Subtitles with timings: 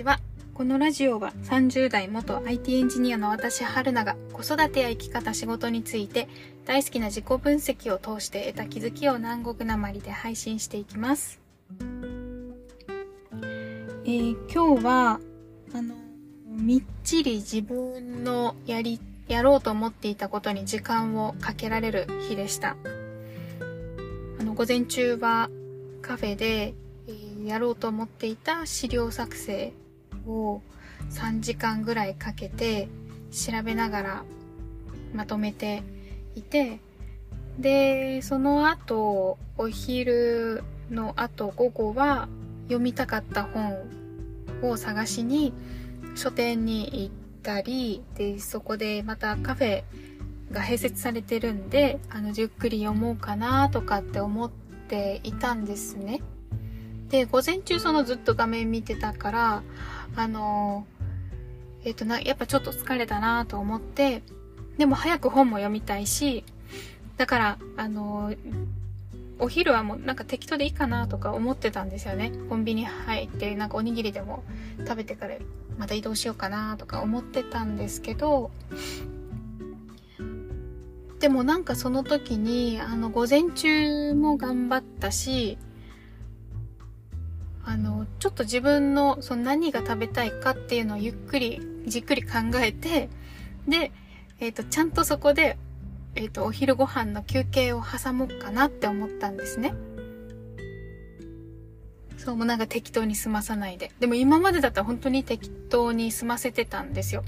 [0.00, 0.18] ちは。
[0.54, 6.26] このラジオは30代元 IT エンジニアの私、春菜が子育てや生き方、仕事について
[6.64, 11.38] 大好きな自己分析を通して得た気づきを南国なまりで配信していきます。
[14.04, 15.20] えー、今日は、
[15.74, 15.94] あの、
[16.46, 22.76] みっちり自分のやり、やろうと思っていたことに時間をかけられる日でした。
[24.38, 25.50] あの、午前中は
[26.00, 26.74] カフェで、
[27.06, 29.74] え、やろうと思っていた資料作成
[30.26, 30.62] を
[31.10, 32.88] 3時間ぐらいかけて
[33.30, 34.24] 調べながら
[35.14, 35.82] まとめて
[36.34, 36.80] いて、
[37.58, 42.28] で、その後、お昼の後午後は
[42.64, 43.84] 読みたかった本
[44.62, 45.52] を探しに
[46.14, 49.84] 書店に行ったり、で、そこでまたカフェ
[50.52, 54.50] が併設されてるんで、あの、じっくり読もうかなとかって思っ
[54.88, 56.20] ていたんですね。
[57.10, 59.62] で、午前中そのずっと画面見てたから、
[60.16, 60.86] あの
[61.84, 64.22] えっ、とな、やっぱちょっと疲れたなと思って、
[64.78, 66.44] でも早く本も読みたいし、
[67.16, 68.34] だから、あの
[69.38, 72.30] お昼はもうなんか適当でいいかなとか思ってたんですよね。
[72.48, 74.44] コンビニ入って、なんかおにぎりでも
[74.86, 75.36] 食べてから
[75.78, 78.50] また移動しようかなとか思ってたんですけど、
[81.18, 85.58] でもなんかその時に、あの、午前中も頑張ったし、
[87.64, 93.08] あの、ちょっと自分の、その何が食べたいかっていうのをゆっくり、じっくり考えて、
[93.68, 93.92] で、
[94.38, 95.58] えっ、ー、と、ちゃんとそこで、
[96.14, 99.74] えっ、ー、と、お昼ご飯の休憩を挟もうかなって思ったんですね。
[102.16, 103.92] そう、もうなんか適当に済まさないで。
[104.00, 107.24] でも今までだったら本当に適当に済ませてたんですよ。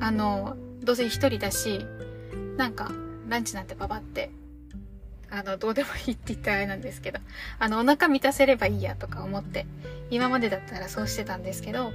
[0.00, 1.84] あの、どうせ一人だし、
[2.56, 2.92] なんか、
[3.28, 4.30] ランチなんてババって
[5.32, 7.18] あの、どうでもいいって言ったらあれなんですけど、
[7.58, 9.64] あの、お腹満たせればいいやとか思って、
[10.10, 11.90] 今までだったらそうしてたんですけど、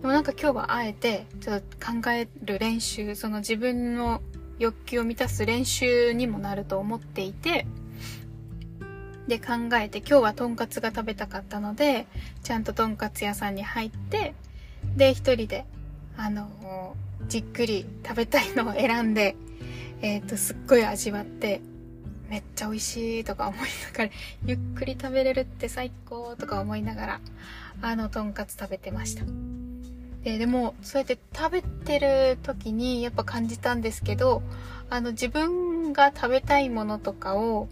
[0.00, 4.22] でもなんか今日はあえて、ちょっと考える練習、その自分の
[4.58, 7.66] 欲求を満たす練習にもなると思っていて、
[9.28, 12.06] で考えて今日はとんかつが食べたかったので、
[12.42, 14.34] ちゃんととんかつ屋さんに入って、
[14.96, 15.66] で、一人で、
[16.16, 16.96] あの
[17.28, 19.36] じっくり食べたいのを選んで、
[20.00, 21.60] えっ、ー、と、すっごい味わって、
[22.32, 24.10] めっちゃ美味しいとか思いながら、
[24.46, 27.20] ゆっくり食べれるって最高とか思いながら、
[27.82, 29.24] あの、とんかつ食べてました。
[30.24, 34.42] で、でも、そうやって食べてる時にやっぱ感じたんですけど、
[34.88, 37.68] あの、自分が食べたいものとかを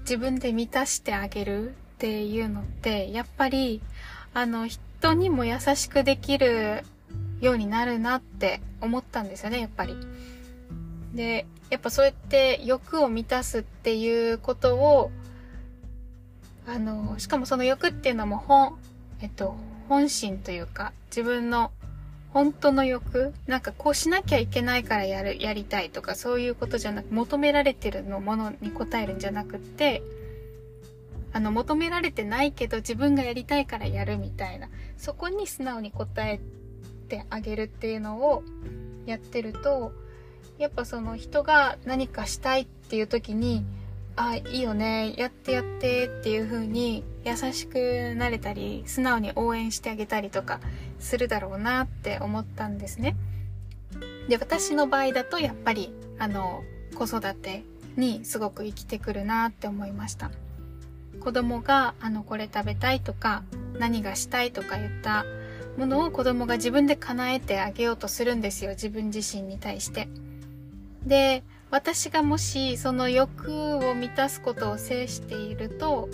[0.00, 3.80] 自分で満たしてあげるっていうのって、やっぱり、
[4.34, 6.84] あの、人にも優しくできる
[7.40, 9.96] ようになるなって思ったんですよね、やっぱり。
[11.14, 15.10] で、やっぱそうやって欲を満たすっていうことを、
[16.66, 18.78] あの、しかもその欲っていうのも本、
[19.20, 19.56] えっと、
[19.88, 21.70] 本心というか、自分の
[22.32, 30.02] 本当の欲なんかこうしなきゃいけないからやる、やりたいとかそういうことじゃなく、求められてるのものに応えるんじゃなくって、
[31.34, 36.40] あの、求められてないけど自分がやりたいからやるみたいな、そこに素直に応え
[37.08, 38.42] てあげるっていうのを
[39.04, 39.92] やってると、
[40.62, 43.64] やっぱその人が何かしたいっていう時に、
[44.14, 50.60] あ、いいよね、やってやってっていう風に優しくなれたり、素直に応援してあげたりとか
[51.00, 53.16] するだろうなって思ったんですね。
[54.28, 56.62] で、私の場合だとやっぱり、あの、
[56.94, 57.64] 子育て
[57.96, 60.30] にすごく生きてくるなって思いました。
[61.18, 63.42] 子供が、あの、これ食べたいとか、
[63.80, 65.24] 何がしたいとか言った
[65.76, 68.70] ものを子供が自分で叶えてあげようとするんですよ。
[68.70, 70.06] 自分自身に対して。
[71.06, 76.08] で、私がもしその欲を満たすことを制していると、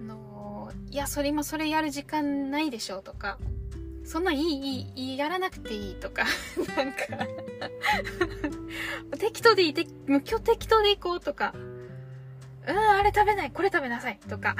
[0.00, 3.38] あの、いや、それ今それやる時間ないでしょとか、
[4.04, 6.24] そんないい、いい、やらなくていいとか、
[6.76, 6.98] なんか
[9.18, 9.74] 適当でいい、
[10.06, 11.54] 今日適当で行こうとか、
[12.66, 14.56] うん、あれ食べない、これ食べなさいとか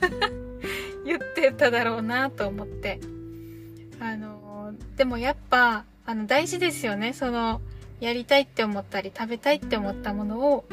[1.04, 3.00] 言ってただろうなと思って。
[4.00, 7.12] あの、でもやっぱ、あの、大事ですよね。
[7.12, 7.60] その、
[8.02, 10.64] やりたいって思ったり食べたいって思ったものを、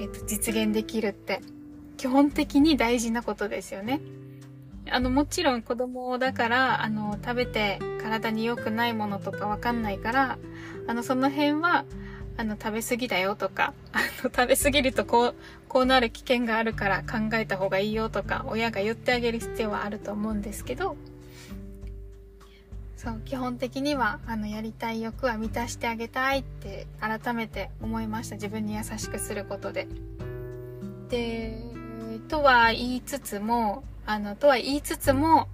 [0.00, 1.42] えっと、実現できるって、
[1.98, 4.00] 基本的に大事なことですよね。
[4.90, 10.38] あの、もちろん子供だから、あの、食べて体に良くないものとかわかんないから、
[10.86, 11.84] あの、その辺は、
[12.38, 15.34] あの、食べ過ぎだよとか、あの、食べ過ぎるとこう、
[15.68, 20.96] こうなる危険があるから考えた方がいいよとか、親が言ってあげる必要はあると思うんですけど、
[23.02, 28.36] そう、基本的には、あの、やりたい欲は満たしてあげたいって改めて思いました。
[28.36, 29.88] 自分に優しくすることで。
[31.08, 31.58] で、
[32.28, 35.48] とは言いつつも、あの、とは言いつつも、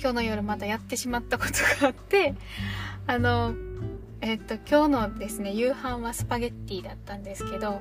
[0.00, 2.34] 今日の夜またやってしまったことがあって、
[3.06, 3.54] あの、
[4.20, 7.80] えっと、今日のですね、夕飯はスパゲッティだったんですけど、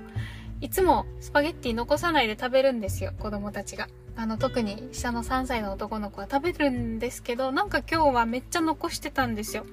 [0.61, 3.87] いつもスパゲッティ残さないで食べるんですよ、子供たちが。
[4.15, 9.65] あの、特に下の3歳の男の子は食べるんですけど、なんか今日はめっちゃ残してたんですよ。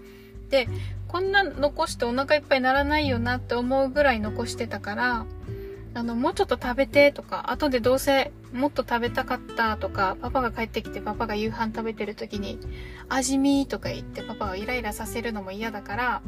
[0.51, 0.69] で、
[1.09, 5.27] こんな残してお腹いっぱいにならないよなって思うぐらい残してたから、
[5.95, 12.59] あの、もうちょっと食べてとか、後でどうせもっと食べたかったとか、パパが帰ってきてパパが夕飯食べてる時に、
[13.09, 16.23] 味見とか言ってパパをイライラさせるのも嫌だから、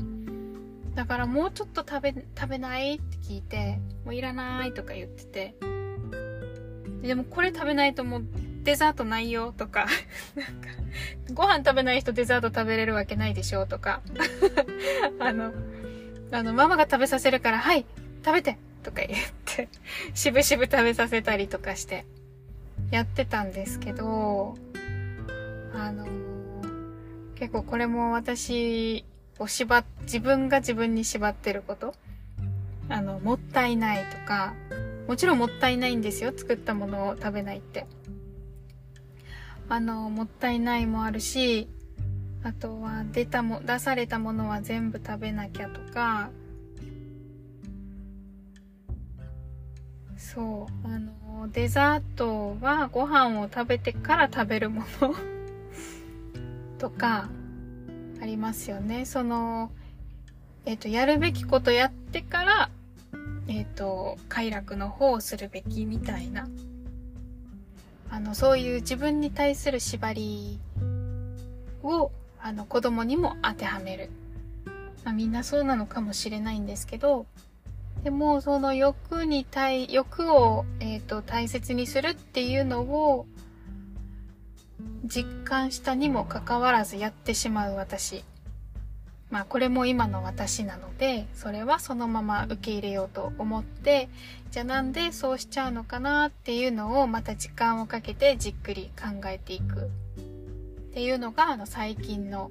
[0.96, 5.54] だからもうちょっと食べ、食べないって聞いて、もういらないとか言ってて、
[7.02, 8.24] でもこれ食べないともう
[8.62, 9.86] デザートないよとか、
[10.34, 10.70] なんか、
[11.34, 14.00] ご飯食べない人デザート食べれるわけないでしょとか、
[15.20, 15.52] あの、
[16.32, 17.84] あの、ママが食べさせるから、はい、
[18.24, 19.68] 食べてとか言って、
[20.14, 22.06] しぶしぶ食べさせたりとかして、
[22.90, 24.56] やってたんですけど、
[25.74, 26.06] あの、
[27.34, 29.04] 結構これも私
[29.38, 31.94] を縛っ、自分が自分に縛ってること。
[32.88, 34.54] あの、もったいないとか、
[35.08, 36.32] もちろんもったいないんですよ。
[36.36, 37.86] 作ったものを食べないって。
[39.68, 41.68] あの、もったいないもあるし、
[42.42, 46.30] あとは出たも、出されたものは全部食べなきゃとか、
[50.16, 55.14] そう、あの、デザートはご飯を食べてから食べるもの。
[56.78, 57.28] とか、
[58.20, 59.04] ありますよね。
[59.04, 59.70] その、
[60.64, 62.70] えっ、ー、と、やるべきことやってから、
[63.48, 66.48] えっ、ー、と、快楽の方をするべきみたいな。
[68.10, 70.58] あの、そういう自分に対する縛り
[71.82, 72.10] を、
[72.40, 74.10] あの、子供にも当てはめる。
[75.04, 77.26] まあ、みんなそうなのかもしれないんですけど、
[78.02, 83.26] でも、その欲に対、欲を、えっ、ー、と、大切にするっていうのを、
[85.04, 88.24] 実感したにもかかわらずやってしまう私。
[89.30, 94.08] まあこれも今の私なので、それはそのまま受け入れようと思って、
[94.50, 99.90] じゃあなんでそうしちゃうのかなっていうのをまた時間をかけてじっくり考えていく。
[100.90, 102.50] っていうのがあの最近の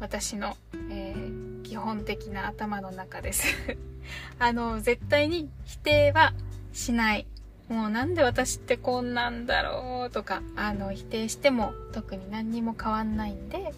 [0.00, 0.56] 私の、
[0.90, 3.46] えー、基本的な頭の中です。
[4.40, 6.32] あの、絶対に否定は
[6.72, 7.26] しない。
[7.70, 13.72] もうなんで私ってこんなんだろうとか、あの、否定しても特に何にも変わんないんで、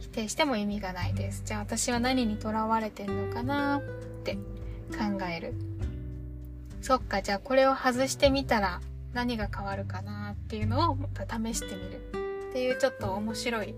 [0.00, 1.42] 否定しても意味がないです。
[1.44, 3.82] じゃあ私は何にとらわれてんのかなっ
[4.24, 5.54] て考える。
[6.80, 8.80] そっか、じゃあこれを外してみたら
[9.12, 12.00] 何が変わるかなっていうのをまた試してみる。
[12.50, 13.74] っていうちょっと面白い、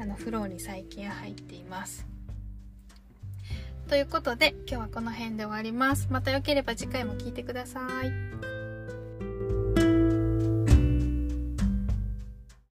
[0.00, 2.04] あの、フローに最近入っています。
[3.88, 6.08] ということで、今日はこの辺で終わります。
[6.10, 8.49] また良ければ次回も聴いてください。